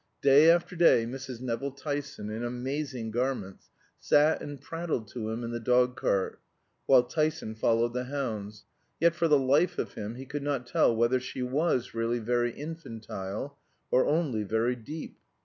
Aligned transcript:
Day 0.23 0.49
after 0.49 0.75
day 0.75 1.05
Mrs. 1.05 1.41
Nevill 1.41 1.73
Tyson, 1.73 2.31
in 2.31 2.43
amazing 2.43 3.11
garments, 3.11 3.69
sat 3.99 4.41
and 4.41 4.59
prattled 4.59 5.07
to 5.09 5.29
him 5.29 5.43
in 5.43 5.51
the 5.51 5.59
dog 5.59 5.95
cart, 5.95 6.41
while 6.87 7.03
Tyson 7.03 7.53
followed 7.53 7.93
the 7.93 8.05
hounds; 8.05 8.65
yet 8.99 9.13
for 9.13 9.27
the 9.27 9.37
life 9.37 9.77
of 9.77 9.93
him 9.93 10.15
he 10.15 10.25
could 10.25 10.41
not 10.41 10.65
tell 10.65 10.95
whether 10.95 11.19
she 11.19 11.43
was 11.43 11.93
really 11.93 12.17
very 12.17 12.49
infantile 12.51 13.59
or 13.91 14.07
only 14.07 14.41
very 14.41 14.75
deep. 14.75 15.19